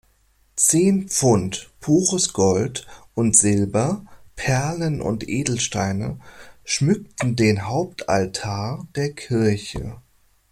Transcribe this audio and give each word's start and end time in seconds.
Zehn 0.55 1.09
Pfund 1.09 1.69
pures 1.79 2.33
Gold 2.33 2.87
und 3.13 3.35
Silber, 3.35 4.03
Perlen 4.35 4.99
und 4.99 5.29
Edelsteine 5.29 6.17
schmückten 6.63 7.35
den 7.35 7.67
Hauptaltar 7.67 8.87
der 8.95 9.11
Kirche. 9.13 10.01